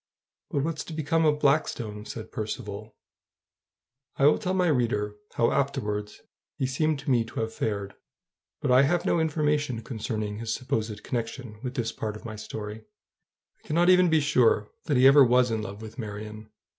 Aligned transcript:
"But 0.49 0.63
what's 0.63 0.83
to 0.85 0.93
become 0.93 1.25
of 1.25 1.37
Blackstone?" 1.37 2.05
said 2.05 2.31
Percivale. 2.31 2.95
I 4.17 4.25
will 4.25 4.39
tell 4.39 4.55
my 4.55 4.65
reader 4.65 5.13
how 5.35 5.51
afterwards 5.51 6.21
he 6.57 6.65
seemed 6.65 6.97
to 7.01 7.11
me 7.11 7.23
to 7.25 7.41
have 7.41 7.53
fared; 7.53 7.93
but 8.61 8.71
I 8.71 8.81
have 8.81 9.05
no 9.05 9.19
information 9.19 9.83
concerning 9.83 10.39
his 10.39 10.51
supposed 10.55 11.03
connection 11.03 11.59
with 11.61 11.75
this 11.75 11.91
part 11.91 12.15
of 12.15 12.25
my 12.25 12.35
story. 12.35 12.81
I 13.63 13.67
cannot 13.67 13.91
even 13.91 14.09
be 14.09 14.21
sure 14.21 14.71
that 14.85 14.97
he 14.97 15.05
ever 15.05 15.23
was 15.23 15.51
in 15.51 15.61
love 15.61 15.83
with 15.83 15.99
Marion. 15.99 16.49